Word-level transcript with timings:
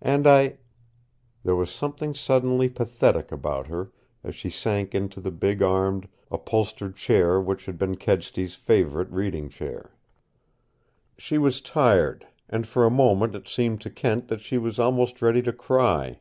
And 0.00 0.26
I" 0.26 0.56
There 1.44 1.54
was 1.54 1.70
something 1.70 2.14
suddenly 2.14 2.70
pathetic 2.70 3.30
about 3.30 3.66
her, 3.66 3.92
as 4.22 4.34
she 4.34 4.48
sank 4.48 4.94
into 4.94 5.20
the 5.20 5.30
big 5.30 5.60
armed, 5.60 6.08
upholstered 6.30 6.96
chair 6.96 7.38
which 7.38 7.66
had 7.66 7.76
been 7.76 7.96
Kedsty's 7.98 8.54
favorite 8.54 9.10
reading 9.10 9.50
chair. 9.50 9.94
She 11.18 11.36
was 11.36 11.60
tired, 11.60 12.26
and 12.48 12.66
for 12.66 12.86
a 12.86 12.90
moment 12.90 13.34
it 13.34 13.46
seemed 13.46 13.82
to 13.82 13.90
Kent 13.90 14.28
that 14.28 14.40
she 14.40 14.56
was 14.56 14.78
almost 14.78 15.20
ready 15.20 15.42
to 15.42 15.52
cry. 15.52 16.18